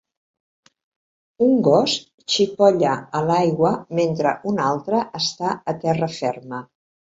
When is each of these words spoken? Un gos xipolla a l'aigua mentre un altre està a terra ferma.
Un 1.47 1.51
gos 1.67 1.97
xipolla 2.37 2.95
a 3.21 3.23
l'aigua 3.27 3.75
mentre 4.01 4.33
un 4.55 4.65
altre 4.73 5.05
està 5.23 5.55
a 5.75 5.79
terra 5.87 6.13
ferma. 6.19 6.65